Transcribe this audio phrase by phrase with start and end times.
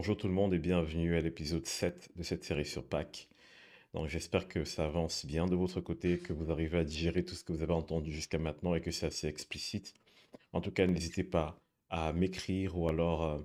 [0.00, 3.28] Bonjour tout le monde et bienvenue à l'épisode 7 de cette série sur Pâques.
[3.92, 7.34] Donc j'espère que ça avance bien de votre côté, que vous arrivez à digérer tout
[7.34, 9.92] ce que vous avez entendu jusqu'à maintenant et que c'est assez explicite.
[10.54, 13.38] En tout cas, n'hésitez pas à m'écrire ou alors euh,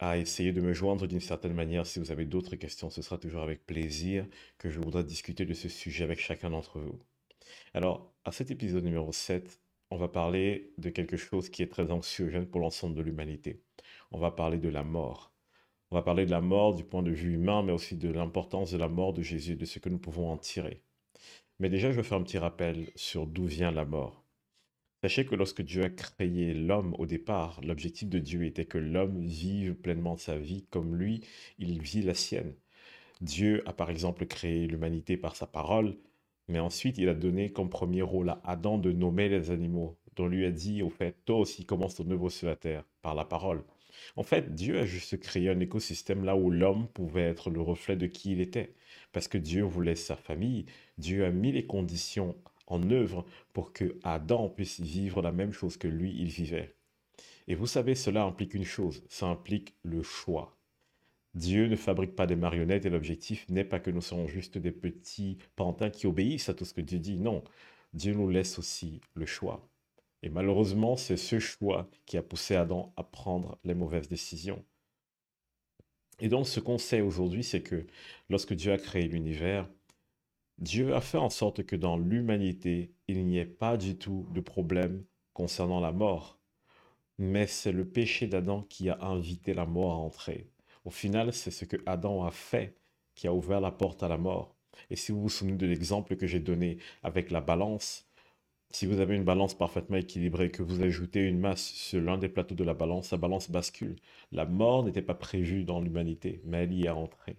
[0.00, 2.90] à essayer de me joindre d'une certaine manière si vous avez d'autres questions.
[2.90, 4.26] Ce sera toujours avec plaisir
[4.58, 6.98] que je voudrais discuter de ce sujet avec chacun d'entre vous.
[7.72, 9.60] Alors, à cet épisode numéro 7,
[9.92, 13.62] on va parler de quelque chose qui est très anxiogène pour l'ensemble de l'humanité.
[14.10, 15.33] On va parler de la mort.
[15.94, 18.72] On va parler de la mort du point de vue humain, mais aussi de l'importance
[18.72, 20.82] de la mort de Jésus de ce que nous pouvons en tirer.
[21.60, 24.24] Mais déjà, je vais faire un petit rappel sur d'où vient la mort.
[25.02, 29.20] Sachez que lorsque Dieu a créé l'homme au départ, l'objectif de Dieu était que l'homme
[29.20, 31.20] vive pleinement sa vie comme lui,
[31.60, 32.56] il vit la sienne.
[33.20, 35.96] Dieu a par exemple créé l'humanité par sa parole,
[36.48, 40.26] mais ensuite il a donné comme premier rôle à Adam de nommer les animaux, dont
[40.26, 43.24] lui a dit, au fait, toi aussi commence ton œuvre sur la terre, par la
[43.24, 43.62] parole.
[44.16, 47.96] En fait, Dieu a juste créé un écosystème là où l'homme pouvait être le reflet
[47.96, 48.74] de qui il était.
[49.12, 50.66] Parce que Dieu voulait sa famille,
[50.98, 55.76] Dieu a mis les conditions en œuvre pour que Adam puisse vivre la même chose
[55.76, 56.74] que lui, il vivait.
[57.46, 60.56] Et vous savez, cela implique une chose, ça implique le choix.
[61.34, 64.70] Dieu ne fabrique pas des marionnettes et l'objectif n'est pas que nous soyons juste des
[64.70, 67.18] petits pantins qui obéissent à tout ce que Dieu dit.
[67.18, 67.42] Non,
[67.92, 69.68] Dieu nous laisse aussi le choix.
[70.24, 74.64] Et malheureusement, c'est ce choix qui a poussé Adam à prendre les mauvaises décisions.
[76.18, 77.86] Et donc, ce qu'on sait aujourd'hui, c'est que
[78.30, 79.68] lorsque Dieu a créé l'univers,
[80.56, 84.40] Dieu a fait en sorte que dans l'humanité, il n'y ait pas du tout de
[84.40, 86.38] problème concernant la mort.
[87.18, 90.48] Mais c'est le péché d'Adam qui a invité la mort à entrer.
[90.86, 92.78] Au final, c'est ce que Adam a fait
[93.14, 94.56] qui a ouvert la porte à la mort.
[94.88, 98.08] Et si vous vous souvenez de l'exemple que j'ai donné avec la balance,
[98.70, 102.28] si vous avez une balance parfaitement équilibrée, que vous ajoutez une masse sur l'un des
[102.28, 103.96] plateaux de la balance, la balance bascule.
[104.32, 107.36] La mort n'était pas prévue dans l'humanité, mais elle y est entrée.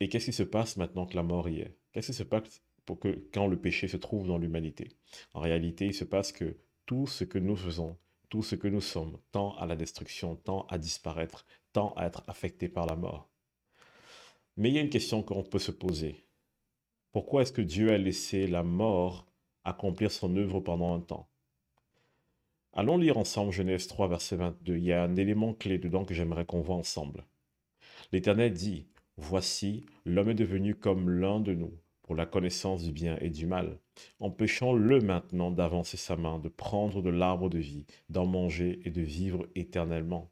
[0.00, 1.76] Et qu'est-ce qui se passe maintenant que la mort y est?
[1.92, 4.88] Qu'est-ce qui se passe pour que, quand le péché se trouve dans l'humanité?
[5.34, 6.56] En réalité, il se passe que
[6.86, 7.96] tout ce que nous faisons,
[8.28, 12.22] tout ce que nous sommes, tend à la destruction, tend à disparaître, tend à être
[12.26, 13.28] affecté par la mort.
[14.56, 16.26] Mais il y a une question qu'on peut se poser.
[17.12, 19.29] Pourquoi est-ce que Dieu a laissé la mort
[19.64, 21.28] accomplir son œuvre pendant un temps.
[22.72, 24.76] Allons lire ensemble Genèse 3, verset 22.
[24.76, 27.24] Il y a un élément clé dedans que j'aimerais qu'on voit ensemble.
[28.12, 33.18] L'Éternel dit, Voici, l'homme est devenu comme l'un de nous, pour la connaissance du bien
[33.20, 33.78] et du mal.
[34.18, 39.02] Empêchons-le maintenant d'avancer sa main, de prendre de l'arbre de vie, d'en manger et de
[39.02, 40.30] vivre éternellement.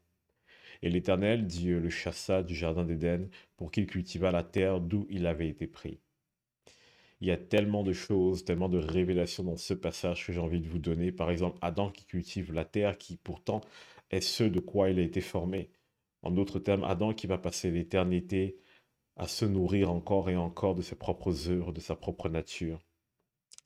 [0.81, 5.27] Et l'Éternel, Dieu, le chassa du jardin d'Éden pour qu'il cultivât la terre d'où il
[5.27, 5.99] avait été pris.
[7.21, 10.61] Il y a tellement de choses, tellement de révélations dans ce passage que j'ai envie
[10.61, 11.11] de vous donner.
[11.11, 13.61] Par exemple, Adam qui cultive la terre, qui pourtant
[14.11, 15.69] est ce de quoi il a été formé.
[16.21, 18.57] En d'autres termes, Adam qui va passer l'éternité
[19.17, 22.79] à se nourrir encore et encore de ses propres œuvres, de sa propre nature,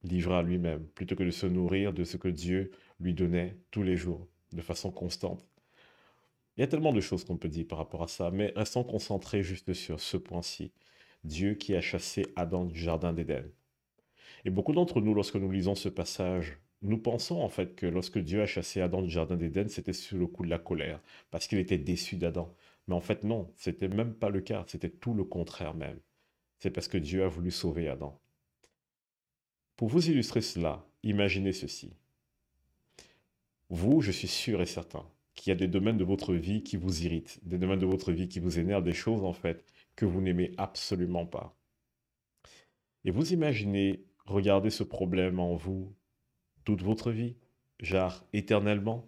[0.03, 3.83] livré à lui-même, plutôt que de se nourrir de ce que Dieu lui donnait tous
[3.83, 5.45] les jours, de façon constante.
[6.57, 8.83] Il y a tellement de choses qu'on peut dire par rapport à ça, mais restons
[8.83, 10.71] concentrés juste sur ce point-ci.
[11.23, 13.45] Dieu qui a chassé Adam du Jardin d'Éden.
[14.45, 18.19] Et beaucoup d'entre nous, lorsque nous lisons ce passage, nous pensons en fait que lorsque
[18.19, 21.01] Dieu a chassé Adam du Jardin d'Éden, c'était sous le coup de la colère,
[21.31, 22.53] parce qu'il était déçu d'Adam.
[22.87, 25.99] Mais en fait, non, c'était même pas le cas, c'était tout le contraire même.
[26.59, 28.19] C'est parce que Dieu a voulu sauver Adam.
[29.77, 31.93] Pour vous illustrer cela, imaginez ceci.
[33.69, 35.05] Vous, je suis sûr et certain
[35.35, 38.11] qu'il y a des domaines de votre vie qui vous irritent, des domaines de votre
[38.11, 41.55] vie qui vous énervent, des choses en fait que vous n'aimez absolument pas.
[43.05, 45.93] Et vous imaginez regarder ce problème en vous
[46.63, 47.35] toute votre vie,
[47.79, 49.05] genre éternellement,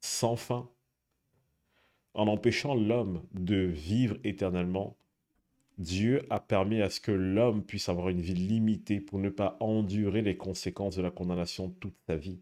[0.00, 0.70] sans fin,
[2.14, 4.96] en empêchant l'homme de vivre éternellement.
[5.78, 9.56] Dieu a permis à ce que l'homme puisse avoir une vie limitée pour ne pas
[9.60, 12.40] endurer les conséquences de la condamnation toute sa vie.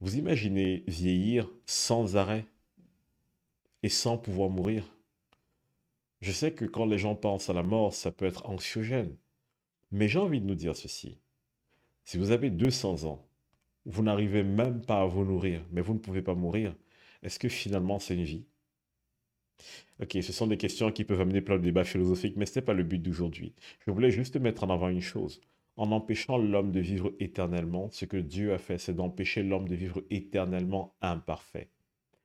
[0.00, 2.44] Vous imaginez vieillir sans arrêt
[3.82, 4.95] et sans pouvoir mourir
[6.20, 9.16] je sais que quand les gens pensent à la mort, ça peut être anxiogène.
[9.92, 11.18] Mais j'ai envie de nous dire ceci.
[12.04, 13.26] Si vous avez 200 ans,
[13.84, 16.74] vous n'arrivez même pas à vous nourrir, mais vous ne pouvez pas mourir,
[17.22, 18.44] est-ce que finalement c'est une vie?
[20.00, 22.64] Ok, ce sont des questions qui peuvent amener plein de débats philosophiques, mais ce n'est
[22.64, 23.54] pas le but d'aujourd'hui.
[23.86, 25.40] Je voulais juste mettre en avant une chose.
[25.76, 29.74] En empêchant l'homme de vivre éternellement, ce que Dieu a fait, c'est d'empêcher l'homme de
[29.74, 31.68] vivre éternellement imparfait.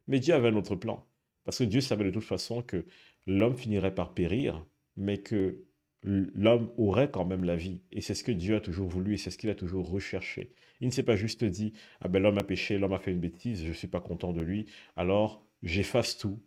[0.07, 1.05] Mais Dieu avait un autre plan.
[1.43, 2.85] Parce que Dieu savait de toute façon que
[3.27, 4.65] l'homme finirait par périr,
[4.95, 5.65] mais que
[6.03, 7.81] l'homme aurait quand même la vie.
[7.91, 10.53] Et c'est ce que Dieu a toujours voulu et c'est ce qu'il a toujours recherché.
[10.79, 13.19] Il ne s'est pas juste dit, ah ben l'homme a péché, l'homme a fait une
[13.19, 14.65] bêtise, je ne suis pas content de lui,
[14.95, 16.41] alors j'efface tout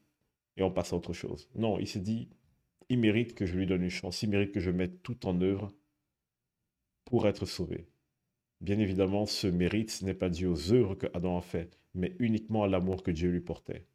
[0.56, 1.48] et on passe à autre chose.
[1.54, 2.28] Non, il s'est dit,
[2.88, 5.40] il mérite que je lui donne une chance, il mérite que je mette tout en
[5.40, 5.72] œuvre
[7.04, 7.86] pour être sauvé.
[8.60, 12.64] Bien évidemment, ce mérite n'est pas dû aux œuvres que Adam a fait, mais uniquement
[12.64, 13.86] à l'amour que Dieu lui portait.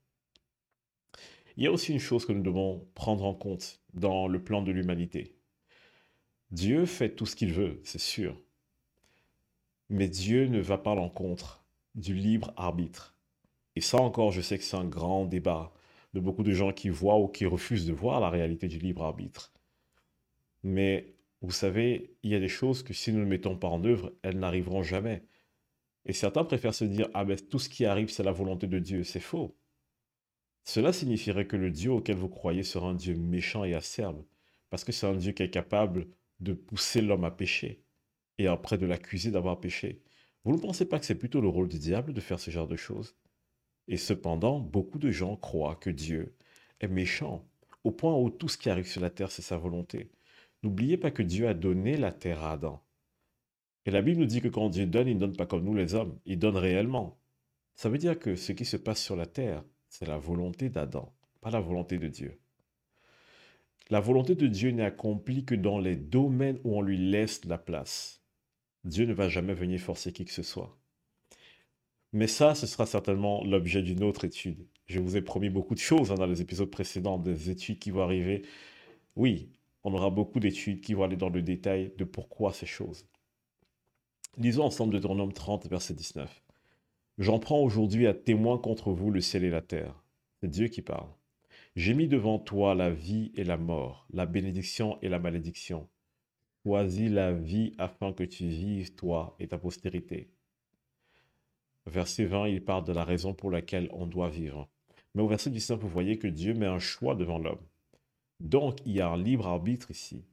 [1.59, 4.61] Il y a aussi une chose que nous devons prendre en compte dans le plan
[4.61, 5.35] de l'humanité.
[6.51, 8.39] Dieu fait tout ce qu'il veut, c'est sûr.
[9.89, 11.65] Mais Dieu ne va pas à l'encontre
[11.95, 13.13] du libre arbitre.
[13.75, 15.73] Et ça encore, je sais que c'est un grand débat
[16.13, 19.03] de beaucoup de gens qui voient ou qui refusent de voir la réalité du libre
[19.03, 19.51] arbitre.
[20.63, 23.83] Mais vous savez, il y a des choses que si nous ne mettons pas en
[23.83, 25.23] œuvre, elles n'arriveront jamais.
[26.05, 28.79] Et certains préfèrent se dire, ah ben tout ce qui arrive, c'est la volonté de
[28.79, 29.03] Dieu.
[29.03, 29.57] C'est faux.
[30.63, 34.23] Cela signifierait que le Dieu auquel vous croyez sera un Dieu méchant et acerbe,
[34.69, 36.07] parce que c'est un Dieu qui est capable
[36.39, 37.83] de pousser l'homme à pécher,
[38.37, 40.01] et après de l'accuser d'avoir péché.
[40.45, 42.67] Vous ne pensez pas que c'est plutôt le rôle du diable de faire ce genre
[42.67, 43.15] de choses?
[43.87, 46.35] Et cependant, beaucoup de gens croient que Dieu
[46.79, 47.45] est méchant,
[47.83, 50.11] au point où tout ce qui arrive sur la terre, c'est sa volonté.
[50.63, 52.81] N'oubliez pas que Dieu a donné la terre à Adam.
[53.85, 55.73] Et la Bible nous dit que quand Dieu donne, il ne donne pas comme nous
[55.73, 57.17] les hommes, il donne réellement.
[57.75, 61.13] Ça veut dire que ce qui se passe sur la terre, c'est la volonté d'Adam,
[61.41, 62.39] pas la volonté de Dieu.
[63.89, 67.57] La volonté de Dieu n'est accomplie que dans les domaines où on lui laisse la
[67.57, 68.21] place.
[68.83, 70.77] Dieu ne va jamais venir forcer qui que ce soit.
[72.13, 74.65] Mais ça, ce sera certainement l'objet d'une autre étude.
[74.85, 77.91] Je vous ai promis beaucoup de choses hein, dans les épisodes précédents, des études qui
[77.91, 78.43] vont arriver.
[79.15, 79.49] Oui,
[79.83, 83.05] on aura beaucoup d'études qui vont aller dans le détail de pourquoi ces choses.
[84.37, 86.41] Lisons ensemble Deutéronome 30, verset 19.
[87.19, 89.93] J'en prends aujourd'hui à témoin contre vous le ciel et la terre.
[90.39, 91.09] C'est Dieu qui parle.
[91.75, 95.89] J'ai mis devant toi la vie et la mort, la bénédiction et la malédiction.
[96.63, 100.29] Choisis la vie afin que tu vives, toi et ta postérité.
[101.87, 104.69] Verset 20, il parle de la raison pour laquelle on doit vivre.
[105.13, 107.65] Mais au verset 19, vous voyez que Dieu met un choix devant l'homme.
[108.39, 110.23] Donc, il y a un libre arbitre ici.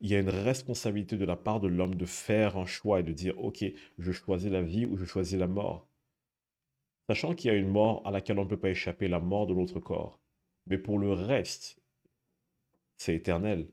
[0.00, 3.02] Il y a une responsabilité de la part de l'homme de faire un choix et
[3.02, 3.64] de dire, OK,
[3.98, 5.85] je choisis la vie ou je choisis la mort.
[7.08, 9.46] Sachant qu'il y a une mort à laquelle on ne peut pas échapper, la mort
[9.46, 10.18] de l'autre corps.
[10.66, 11.78] Mais pour le reste,
[12.96, 13.68] c'est éternel.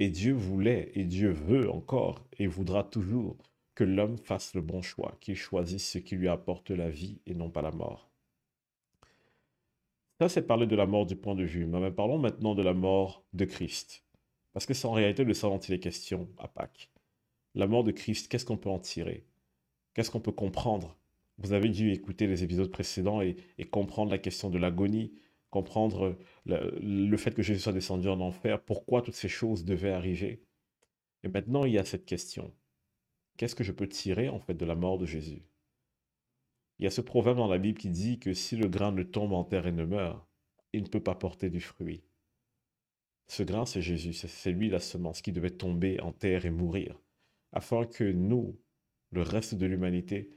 [0.00, 3.36] Et Dieu voulait, et Dieu veut encore, et voudra toujours
[3.74, 7.34] que l'homme fasse le bon choix, qu'il choisisse ce qui lui apporte la vie et
[7.34, 8.10] non pas la mort.
[10.20, 12.74] Ça, c'est parler de la mort du point de vue Mais parlons maintenant de la
[12.74, 14.04] mort de Christ.
[14.52, 16.90] Parce que c'est en réalité de ça dont il est question à Pâques.
[17.54, 19.24] La mort de Christ, qu'est-ce qu'on peut en tirer?
[19.92, 20.96] Qu'est-ce qu'on peut comprendre
[21.38, 23.36] Vous avez dû écouter les épisodes précédents et,
[23.70, 25.12] comprendre la question de l'agonie,
[25.50, 26.16] comprendre
[26.46, 30.44] le, le, fait que Jésus soit descendu en enfer, pourquoi toutes ces choses devaient arriver.
[31.22, 32.52] Et maintenant, il y a cette question.
[33.36, 35.42] Qu'est-ce que je peux tirer en fait de la mort de Jésus?
[36.78, 39.02] Il y a ce proverbe dans la Bible qui dit que si le grain ne
[39.02, 40.26] tombe en terre et ne meurt,
[40.72, 42.02] il ne peut pas porter du fruit.
[43.26, 47.00] Ce grain, c'est Jésus, c'est lui la semence qui devait tomber en terre et mourir,
[47.52, 48.60] afin que nous,
[49.10, 50.30] le reste de l'humanité,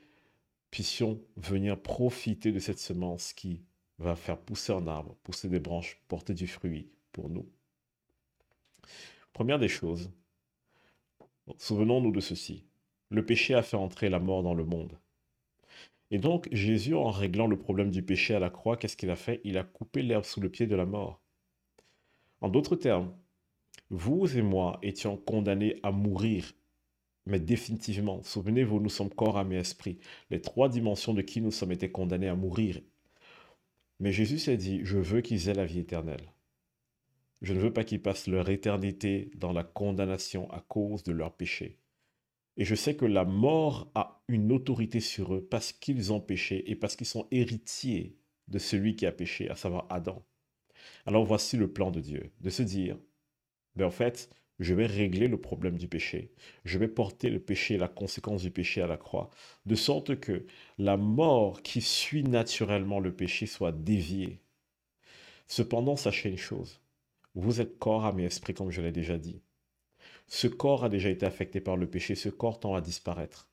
[0.72, 3.64] puissions venir profiter de cette semence qui
[4.00, 7.50] va faire pousser un arbre, pousser des branches, porter du fruit pour nous.
[9.34, 10.12] Première des choses,
[11.58, 12.66] souvenons-nous de ceci.
[13.10, 14.98] Le péché a fait entrer la mort dans le monde.
[16.12, 19.16] Et donc, Jésus, en réglant le problème du péché à la croix, qu'est-ce qu'il a
[19.16, 19.42] fait?
[19.44, 21.22] Il a coupé l'herbe sous le pied de la mort.
[22.40, 23.14] En d'autres termes,
[23.90, 26.54] vous et moi étions condamnés à mourir,
[27.28, 28.24] mais définitivement.
[28.24, 30.00] Souvenez-vous, nous sommes corps, âme et esprit.
[30.30, 32.80] Les trois dimensions de qui nous sommes étaient condamnés à mourir.
[34.00, 36.34] Mais Jésus s'est dit, je veux qu'ils aient la vie éternelle.
[37.42, 41.36] Je ne veux pas qu'ils passent leur éternité dans la condamnation à cause de leur
[41.36, 41.78] péché.
[42.56, 46.70] Et je sais que la mort a une autorité sur eux parce qu'ils ont péché
[46.72, 48.18] et parce qu'ils sont héritiers
[48.48, 50.24] de celui qui a péché, à savoir Adam.
[51.06, 52.98] Alors voici le plan de Dieu, de se dire,
[53.76, 56.32] ben en fait, je vais régler le problème du péché.
[56.66, 59.30] Je vais porter le péché, la conséquence du péché à la croix,
[59.66, 60.46] de sorte que
[60.78, 64.42] la mort qui suit naturellement le péché soit déviée.
[65.48, 66.82] Cependant, sachez une chose,
[67.36, 69.42] vous êtes corps, âme et esprit, comme je l'ai déjà dit.
[70.28, 73.48] Ce corps a déjà été affecté par le péché, ce corps tend à disparaître.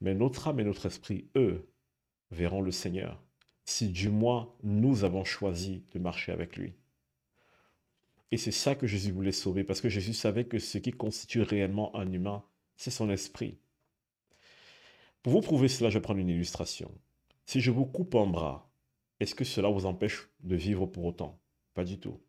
[0.00, 1.68] Mais notre âme et notre esprit, eux,
[2.30, 3.22] verront le Seigneur,
[3.64, 6.74] si du moins nous avons choisi de marcher avec lui.
[8.30, 11.42] Et c'est ça que Jésus voulait sauver, parce que Jésus savait que ce qui constitue
[11.42, 12.44] réellement un humain,
[12.76, 13.58] c'est son esprit.
[15.22, 16.90] Pour vous prouver cela, je vais prendre une illustration.
[17.46, 18.70] Si je vous coupe un bras,
[19.20, 21.40] est-ce que cela vous empêche de vivre pour autant?
[21.74, 22.20] Pas du tout.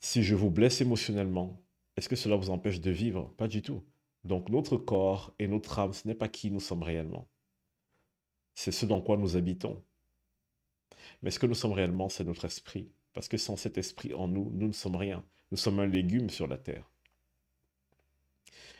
[0.00, 1.62] Si je vous blesse émotionnellement,
[1.96, 3.32] est-ce que cela vous empêche de vivre?
[3.36, 3.84] Pas du tout.
[4.24, 7.28] Donc notre corps et notre âme, ce n'est pas qui nous sommes réellement.
[8.54, 9.82] C'est ce dans quoi nous habitons.
[11.22, 12.90] Mais ce que nous sommes réellement, c'est notre esprit.
[13.16, 15.24] Parce que sans cet esprit en nous, nous ne sommes rien.
[15.50, 16.84] Nous sommes un légume sur la terre.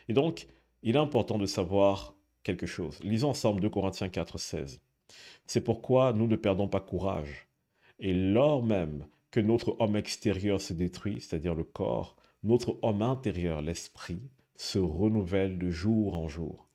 [0.08, 0.46] Et donc,
[0.82, 3.00] il est important de savoir quelque chose.
[3.02, 4.82] Lisons ensemble 2 Corinthiens 4, 16.
[5.46, 7.48] C'est pourquoi nous ne perdons pas courage.
[7.98, 13.62] Et lors même que notre homme extérieur se détruit, c'est-à-dire le corps, notre homme intérieur,
[13.62, 14.20] l'esprit,
[14.56, 16.68] se renouvelle de jour en jour.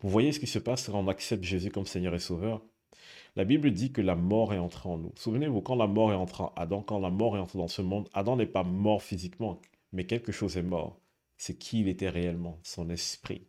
[0.00, 2.62] Vous voyez ce qui se passe quand on accepte Jésus comme Seigneur et Sauveur?
[3.36, 5.12] La Bible dit que la mort est entrée en nous.
[5.16, 7.82] Souvenez-vous, quand la mort est entrée en Adam, quand la mort est entrée dans ce
[7.82, 9.60] monde, Adam n'est pas mort physiquement,
[9.92, 11.00] mais quelque chose est mort.
[11.36, 13.46] C'est qui il était réellement, son esprit.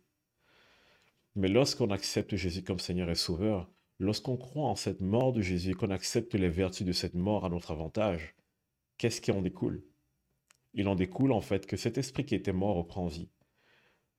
[1.34, 5.74] Mais lorsqu'on accepte Jésus comme Seigneur et Sauveur, lorsqu'on croit en cette mort de Jésus
[5.74, 8.34] qu'on accepte les vertus de cette mort à notre avantage,
[8.98, 9.82] qu'est-ce qui en découle?
[10.74, 13.28] Il en découle en fait que cet esprit qui était mort reprend vie.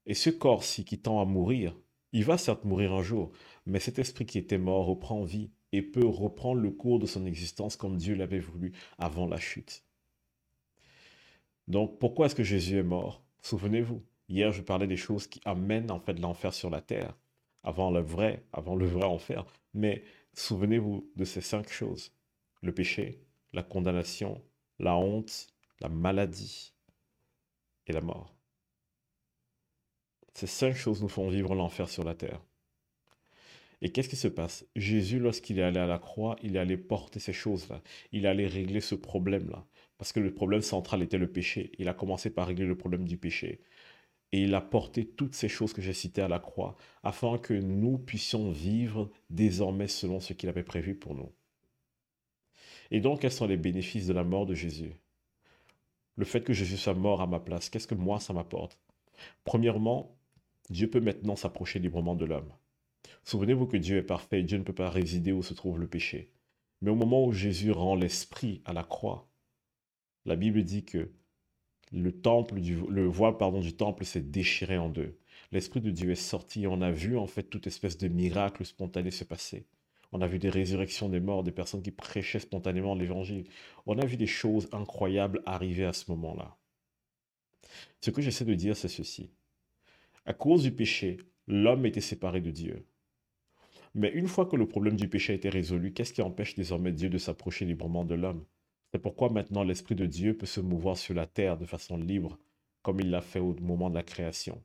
[0.05, 1.75] Et ce corps-ci qui tend à mourir,
[2.13, 3.31] il va certes mourir un jour,
[3.65, 7.25] mais cet esprit qui était mort reprend vie et peut reprendre le cours de son
[7.25, 9.83] existence comme Dieu l'avait voulu avant la chute.
[11.67, 13.23] Donc pourquoi est-ce que Jésus est mort?
[13.41, 17.17] Souvenez-vous, hier je parlais des choses qui amènent en fait l'enfer sur la terre,
[17.63, 19.45] avant le vrai, avant le vrai enfer.
[19.73, 20.03] Mais
[20.33, 22.11] souvenez-vous de ces cinq choses.
[22.61, 23.21] Le péché,
[23.53, 24.41] la condamnation,
[24.77, 25.47] la honte,
[25.79, 26.73] la maladie
[27.87, 28.35] et la mort.
[30.33, 32.41] Ces cinq choses nous font vivre l'enfer sur la terre.
[33.81, 34.65] Et qu'est-ce qui se passe?
[34.75, 37.81] Jésus, lorsqu'il est allé à la croix, il est allé porter ces choses-là.
[38.11, 39.65] Il est allé régler ce problème-là.
[39.97, 41.71] Parce que le problème central était le péché.
[41.77, 43.59] Il a commencé par régler le problème du péché.
[44.31, 47.53] Et il a porté toutes ces choses que j'ai citées à la croix, afin que
[47.53, 51.31] nous puissions vivre désormais selon ce qu'il avait prévu pour nous.
[52.89, 54.93] Et donc, quels sont les bénéfices de la mort de Jésus?
[56.15, 58.79] Le fait que Jésus soit mort à ma place, qu'est-ce que moi ça m'apporte?
[59.43, 60.15] Premièrement,
[60.69, 62.51] Dieu peut maintenant s'approcher librement de l'homme.
[63.23, 65.87] Souvenez-vous que Dieu est parfait et Dieu ne peut pas résider où se trouve le
[65.87, 66.31] péché.
[66.81, 69.29] Mais au moment où Jésus rend l'esprit à la croix,
[70.25, 71.11] la Bible dit que
[71.91, 75.19] le, voile du temple s'est déchiré en deux.
[75.51, 78.65] L'Esprit de Dieu est sorti et on a vu en fait toute espèce de miracle
[78.65, 79.67] spontané se passer.
[80.11, 83.45] On a vu des résurrections des morts, des personnes qui prêchaient spontanément l'Évangile.
[83.85, 86.57] On a vu des choses incroyables arriver à ce moment-là.
[88.01, 89.31] Ce que j'essaie de dire, c'est ceci.
[90.25, 92.85] À cause du péché, l'homme était séparé de Dieu.
[93.93, 96.93] Mais une fois que le problème du péché a été résolu, qu'est-ce qui empêche désormais
[96.93, 98.45] Dieu de s'approcher librement de l'homme?
[98.91, 102.39] C'est pourquoi maintenant l'Esprit de Dieu peut se mouvoir sur la terre de façon libre,
[102.83, 104.63] comme il l'a fait au moment de la création.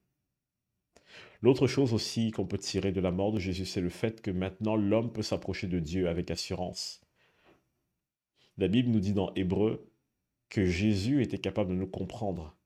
[1.40, 4.30] L'autre chose aussi qu'on peut tirer de la mort de Jésus, c'est le fait que
[4.30, 7.00] maintenant l'homme peut s'approcher de Dieu avec assurance.
[8.58, 9.90] La Bible nous dit dans Hébreu
[10.50, 12.57] que Jésus était capable de nous comprendre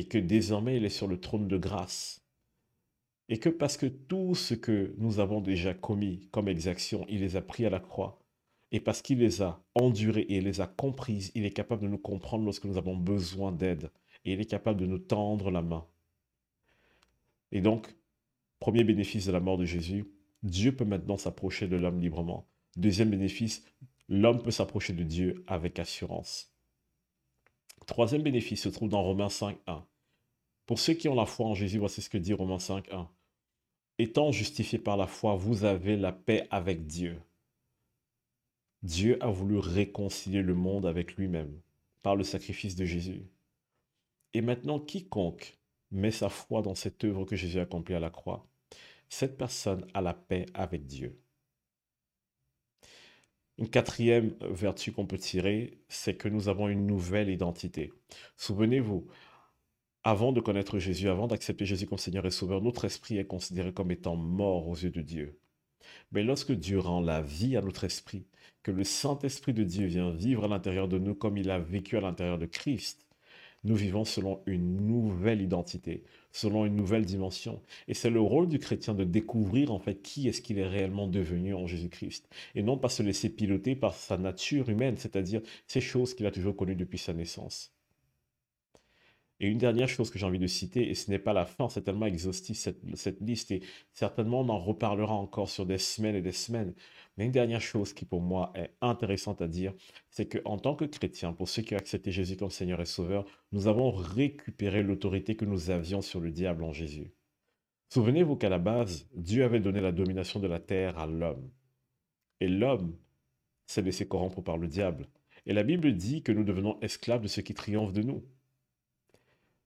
[0.00, 2.24] et que désormais il est sur le trône de grâce.
[3.28, 7.36] Et que parce que tout ce que nous avons déjà commis comme exaction, il les
[7.36, 8.18] a pris à la croix,
[8.72, 11.98] et parce qu'il les a endurées et les a comprises, il est capable de nous
[11.98, 13.90] comprendre lorsque nous avons besoin d'aide,
[14.24, 15.86] et il est capable de nous tendre la main.
[17.52, 17.94] Et donc,
[18.58, 20.06] premier bénéfice de la mort de Jésus,
[20.42, 22.48] Dieu peut maintenant s'approcher de l'homme librement.
[22.78, 23.66] Deuxième bénéfice,
[24.08, 26.54] l'homme peut s'approcher de Dieu avec assurance.
[27.86, 29.84] Troisième bénéfice se trouve dans Romains 5, 1.
[30.70, 33.10] Pour ceux qui ont la foi en Jésus, voici ce que dit Romains 5, 1.
[33.98, 37.20] Étant justifié par la foi, vous avez la paix avec Dieu.
[38.84, 41.60] Dieu a voulu réconcilier le monde avec lui-même
[42.02, 43.26] par le sacrifice de Jésus.
[44.32, 45.58] Et maintenant, quiconque
[45.90, 48.46] met sa foi dans cette œuvre que Jésus a accomplie à la croix,
[49.08, 51.20] cette personne a la paix avec Dieu.
[53.58, 57.92] Une quatrième vertu qu'on peut tirer, c'est que nous avons une nouvelle identité.
[58.36, 59.08] Souvenez-vous,
[60.04, 63.72] avant de connaître Jésus, avant d'accepter Jésus comme Seigneur et Sauveur, notre esprit est considéré
[63.72, 65.38] comme étant mort aux yeux de Dieu.
[66.12, 68.26] Mais lorsque Dieu rend la vie à notre esprit,
[68.62, 71.96] que le Saint-Esprit de Dieu vient vivre à l'intérieur de nous comme il a vécu
[71.96, 73.06] à l'intérieur de Christ,
[73.62, 77.60] nous vivons selon une nouvelle identité, selon une nouvelle dimension.
[77.88, 81.08] Et c'est le rôle du chrétien de découvrir en fait qui est-ce qu'il est réellement
[81.08, 82.28] devenu en Jésus-Christ.
[82.54, 86.30] Et non pas se laisser piloter par sa nature humaine, c'est-à-dire ces choses qu'il a
[86.30, 87.74] toujours connues depuis sa naissance.
[89.40, 91.70] Et une dernière chose que j'ai envie de citer, et ce n'est pas la fin,
[91.70, 93.62] c'est tellement exhaustif cette, liste, et
[93.94, 96.74] certainement on en reparlera encore sur des semaines et des semaines.
[97.16, 99.72] Mais une dernière chose qui pour moi est intéressante à dire,
[100.10, 103.24] c'est qu'en tant que chrétiens, pour ceux qui ont accepté Jésus comme Seigneur et Sauveur,
[103.52, 107.10] nous avons récupéré l'autorité que nous avions sur le diable en Jésus.
[107.88, 111.50] Souvenez-vous qu'à la base, Dieu avait donné la domination de la terre à l'homme.
[112.40, 112.94] Et l'homme
[113.66, 115.08] s'est laissé corrompre par le diable.
[115.46, 118.22] Et la Bible dit que nous devenons esclaves de ceux qui triomphent de nous.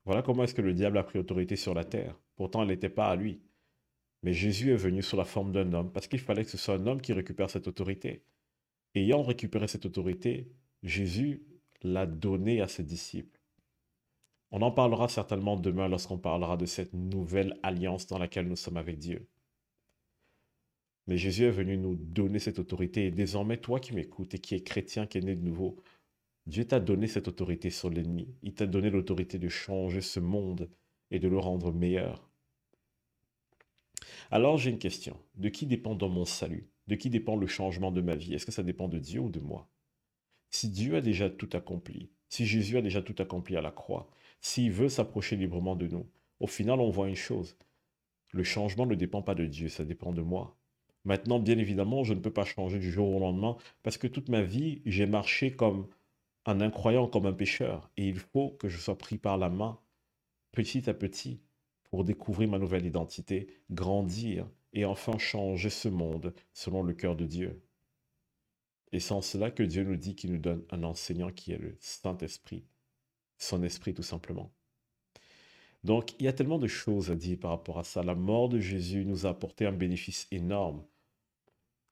[0.04, 2.18] Voilà comment est-ce que le diable a pris autorité sur la terre.
[2.36, 3.40] Pourtant, elle n'était pas à lui.
[4.22, 6.74] Mais Jésus est venu sous la forme d'un homme parce qu'il fallait que ce soit
[6.74, 8.24] un homme qui récupère cette autorité.
[8.94, 10.50] Ayant récupéré cette autorité,
[10.82, 11.42] Jésus
[11.82, 13.40] l'a donnée à ses disciples.
[14.50, 18.76] On en parlera certainement demain lorsqu'on parlera de cette nouvelle alliance dans laquelle nous sommes
[18.76, 19.28] avec Dieu.
[21.06, 24.54] Mais Jésus est venu nous donner cette autorité et désormais, toi qui m'écoutes et qui
[24.54, 25.76] es chrétien, qui est né de nouveau,
[26.46, 28.34] Dieu t'a donné cette autorité sur l'ennemi.
[28.42, 30.68] Il t'a donné l'autorité de changer ce monde
[31.10, 32.28] et de le rendre meilleur.
[34.30, 35.18] Alors j'ai une question.
[35.36, 36.68] De qui dépend dans mon salut?
[36.86, 38.34] De qui dépend le changement de ma vie?
[38.34, 39.68] Est-ce que ça dépend de Dieu ou de moi?
[40.50, 44.08] Si Dieu a déjà tout accompli, si Jésus a déjà tout accompli à la croix,
[44.40, 46.06] s'il veut s'approcher librement de nous,
[46.40, 47.56] au final on voit une chose.
[48.32, 50.56] Le changement ne dépend pas de Dieu, ça dépend de moi.
[51.04, 54.28] Maintenant, bien évidemment, je ne peux pas changer du jour au lendemain parce que toute
[54.28, 55.86] ma vie, j'ai marché comme
[56.46, 57.90] un incroyant, comme un pécheur.
[57.96, 59.78] Et il faut que je sois pris par la main,
[60.52, 61.40] petit à petit,
[61.84, 67.26] pour découvrir ma nouvelle identité, grandir et enfin changer ce monde selon le cœur de
[67.26, 67.62] Dieu.
[68.92, 71.58] Et c'est en cela que Dieu nous dit qu'il nous donne un enseignant qui est
[71.58, 72.64] le Saint-Esprit,
[73.38, 74.52] son esprit tout simplement.
[75.82, 78.02] Donc, il y a tellement de choses à dire par rapport à ça.
[78.02, 80.84] La mort de Jésus nous a apporté un bénéfice énorme.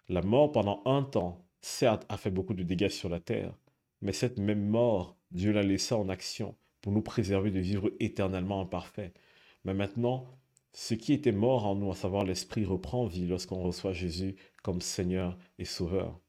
[0.09, 3.55] La mort pendant un temps, certes, a fait beaucoup de dégâts sur la terre,
[4.03, 8.61] mais cette même mort, Dieu l'a laissée en action pour nous préserver de vivre éternellement
[8.61, 9.15] imparfait.
[9.65, 10.27] Mais maintenant,
[10.73, 14.81] ce qui était mort en nous, à savoir l'Esprit, reprend vie lorsqu'on reçoit Jésus comme
[14.81, 16.21] Seigneur et Sauveur.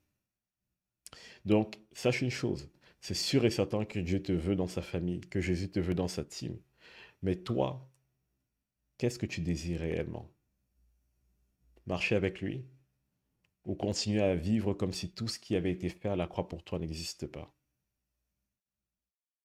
[1.45, 2.69] Donc, sache une chose,
[3.01, 5.95] c'est sûr et certain que Dieu te veut dans sa famille, que Jésus te veut
[5.95, 6.57] dans sa team.
[7.21, 7.89] Mais toi,
[8.97, 10.29] qu'est-ce que tu désires réellement?
[11.85, 12.65] Marcher avec lui?
[13.65, 16.47] Ou continuer à vivre comme si tout ce qui avait été fait à la croix
[16.47, 17.53] pour toi n'existe pas?